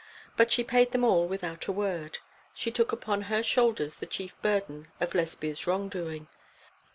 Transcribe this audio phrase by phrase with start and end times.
[0.35, 2.17] But she paid them all without a word.
[2.55, 6.27] She took upon her shoulders the chief burden of Lesbia's wrongdoing.